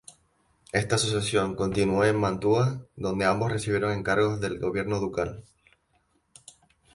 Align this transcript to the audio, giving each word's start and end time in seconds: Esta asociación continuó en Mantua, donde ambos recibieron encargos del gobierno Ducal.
Esta 0.71 0.95
asociación 0.95 1.55
continuó 1.55 2.03
en 2.05 2.15
Mantua, 2.19 2.87
donde 2.95 3.25
ambos 3.25 3.51
recibieron 3.51 3.91
encargos 3.91 4.41
del 4.41 4.57
gobierno 4.57 4.99
Ducal. 4.99 5.43